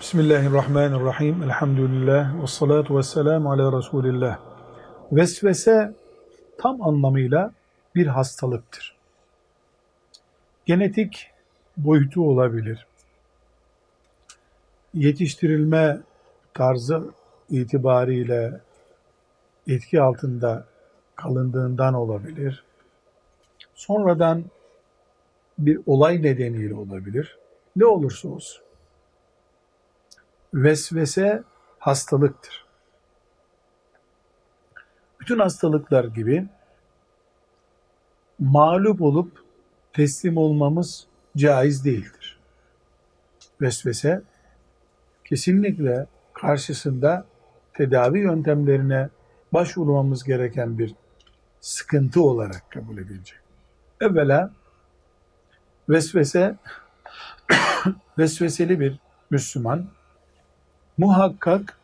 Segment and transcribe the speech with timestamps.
[0.00, 1.42] Bismillahirrahmanirrahim.
[1.42, 2.42] Elhamdülillah.
[2.42, 4.38] Ve salatu ve selamu ala Resulillah.
[5.12, 5.94] Vesvese
[6.58, 7.52] tam anlamıyla
[7.94, 8.96] bir hastalıktır.
[10.66, 11.30] Genetik
[11.76, 12.86] boyutu olabilir.
[14.94, 16.00] Yetiştirilme
[16.54, 17.10] tarzı
[17.50, 18.60] itibariyle
[19.66, 20.66] etki altında
[21.16, 22.64] kalındığından olabilir.
[23.74, 24.44] Sonradan
[25.58, 27.38] bir olay nedeniyle olabilir.
[27.76, 28.69] Ne olursa olsun
[30.54, 31.42] vesvese
[31.78, 32.66] hastalıktır.
[35.20, 36.46] Bütün hastalıklar gibi
[38.38, 39.44] mağlup olup
[39.92, 42.38] teslim olmamız caiz değildir.
[43.60, 44.22] Vesvese
[45.24, 47.26] kesinlikle karşısında
[47.74, 49.08] tedavi yöntemlerine
[49.52, 50.94] başvurmamız gereken bir
[51.60, 53.38] sıkıntı olarak kabul edilecek.
[54.00, 54.50] Evvela
[55.88, 56.56] vesvese
[58.18, 58.98] vesveseli bir
[59.30, 59.86] Müslüman
[60.98, 61.78] muhakkak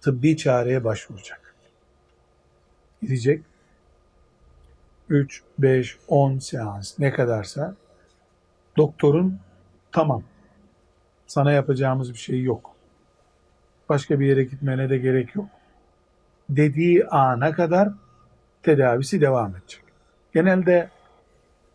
[0.00, 1.54] tıbbi çareye başvuracak.
[3.02, 3.42] Gidecek
[5.08, 7.74] 3, 5, 10 seans ne kadarsa
[8.76, 9.38] doktorun
[9.92, 10.22] tamam
[11.26, 12.74] sana yapacağımız bir şey yok.
[13.88, 15.46] Başka bir yere gitmene de gerek yok.
[16.48, 17.88] Dediği ana kadar
[18.62, 19.82] tedavisi devam edecek.
[20.34, 20.90] Genelde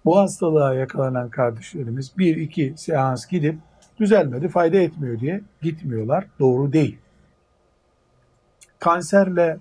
[0.06, 3.58] bu hastalığa yakalanan kardeşlerimiz bir iki seans gidip
[4.00, 6.28] düzelmedi, fayda etmiyor diye gitmiyorlar.
[6.40, 6.98] Doğru değil.
[8.80, 9.58] Kanserle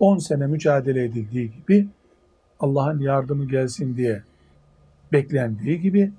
[0.00, 1.86] 10 sene mücadele edildiği gibi
[2.60, 4.22] Allah'ın yardımı gelsin diye
[5.12, 6.12] beklendiği gibi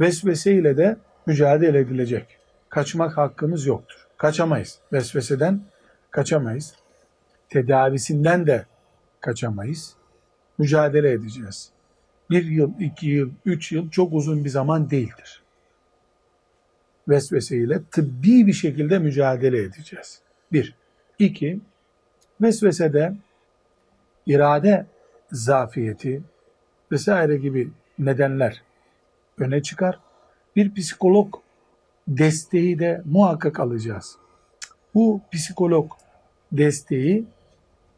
[0.00, 2.38] vesveseyle de mücadele edilecek.
[2.68, 4.06] Kaçmak hakkımız yoktur.
[4.16, 4.78] Kaçamayız.
[4.92, 5.60] Vesveseden
[6.10, 6.74] kaçamayız.
[7.48, 8.66] Tedavisinden de
[9.20, 9.94] kaçamayız.
[10.58, 11.70] Mücadele edeceğiz.
[12.30, 15.42] Bir yıl, iki yıl, üç yıl çok uzun bir zaman değildir
[17.08, 20.20] vesveseyle tıbbi bir şekilde mücadele edeceğiz.
[20.52, 20.74] Bir.
[21.18, 21.60] İki,
[22.40, 23.14] vesvesede
[24.26, 24.86] irade
[25.32, 26.22] zafiyeti
[26.92, 28.62] vesaire gibi nedenler
[29.38, 30.00] öne çıkar.
[30.56, 31.34] Bir psikolog
[32.08, 34.16] desteği de muhakkak alacağız.
[34.94, 35.92] Bu psikolog
[36.52, 37.24] desteği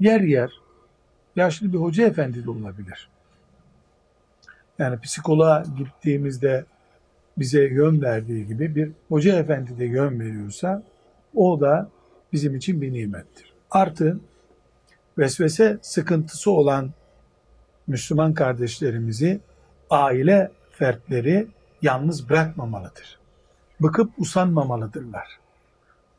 [0.01, 0.51] yer yer
[1.37, 3.09] yaşlı bir hoca efendi de olabilir.
[4.79, 6.65] Yani psikoloğa gittiğimizde
[7.41, 10.83] bize yön verdiği gibi bir hoca efendi de yön veriyorsa
[11.35, 11.91] o da
[12.33, 13.53] bizim için bir nimettir.
[13.71, 14.21] Artı
[15.19, 16.91] vesvese sıkıntısı olan
[17.87, 19.41] Müslüman kardeşlerimizi
[19.91, 21.47] aile fertleri
[21.83, 23.19] yalnız bırakmamalıdır.
[23.81, 25.39] Bıkıp usanmamalıdırlar.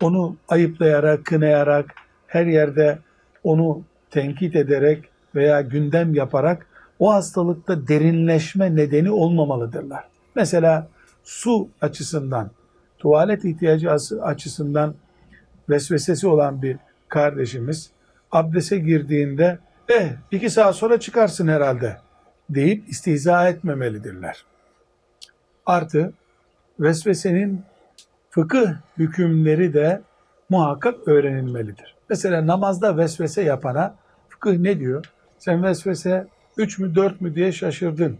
[0.02, 1.96] Onu ayıplayarak, kınayarak,
[2.28, 3.00] her yerde
[3.44, 5.04] onu tenkit ederek
[5.36, 6.68] veya gündem yaparak
[7.00, 10.04] o hastalıkta derinleşme nedeni olmamalıdırlar.
[10.36, 10.88] Mesela
[11.24, 12.52] su açısından,
[13.00, 14.96] tuvalet ihtiyacı açısından
[15.70, 16.78] vesvesesi olan bir
[17.10, 17.92] kardeşimiz
[18.32, 19.60] abdese girdiğinde
[19.90, 21.98] eh iki saat sonra çıkarsın herhalde
[22.50, 24.46] deyip istihza etmemelidirler.
[25.66, 26.14] Artı
[26.80, 27.64] vesvesenin
[28.30, 30.02] fıkıh hükümleri de
[30.50, 31.96] muhakkak öğrenilmelidir.
[32.10, 33.96] Mesela namazda vesvese yapana
[34.30, 35.06] fıkıh ne diyor?
[35.38, 36.28] Sen vesvese
[36.58, 38.18] üç mü dört mü diye şaşırdın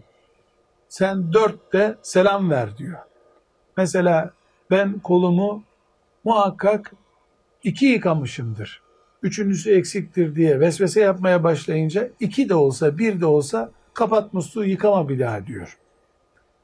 [0.92, 2.98] sen dörtte selam ver diyor.
[3.76, 4.32] Mesela
[4.70, 5.64] ben kolumu
[6.24, 6.92] muhakkak
[7.62, 8.82] iki yıkamışımdır.
[9.22, 15.08] Üçüncüsü eksiktir diye vesvese yapmaya başlayınca iki de olsa bir de olsa kapat musluğu yıkama
[15.08, 15.78] bir daha diyor.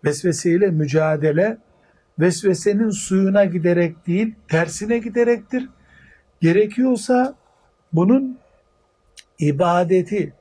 [0.04, 1.58] Vesveseyle mücadele
[2.18, 5.68] vesvesenin suyuna giderek değil tersine giderektir.
[6.40, 7.34] Gerekiyorsa
[7.92, 8.38] bunun
[9.38, 10.32] ibadeti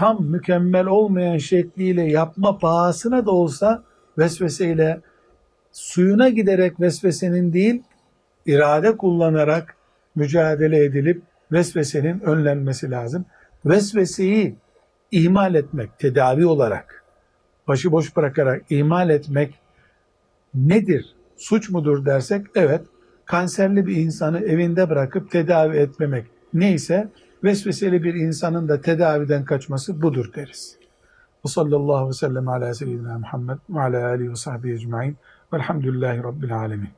[0.00, 3.82] tam mükemmel olmayan şekliyle yapma pahasına da olsa
[4.18, 5.00] vesveseyle
[5.72, 7.82] suyuna giderek vesvesenin değil
[8.46, 9.76] irade kullanarak
[10.14, 11.22] mücadele edilip
[11.52, 13.24] vesvesenin önlenmesi lazım.
[13.64, 14.54] Vesveseyi
[15.10, 17.04] ihmal etmek tedavi olarak
[17.68, 19.54] başıboş bırakarak ihmal etmek
[20.54, 21.14] nedir?
[21.36, 22.82] Suç mudur dersek evet
[23.24, 27.08] kanserli bir insanı evinde bırakıp tedavi etmemek neyse
[27.44, 30.76] vesveseli bir insanın da tedaviden kaçması budur deriz.
[31.44, 35.16] Ve sallallahu aleyhi ve sellem ala seyyidina Muhammed ve ala alihi ve sahbihi ecma'in
[35.52, 36.90] velhamdülillahi rabbil alemin.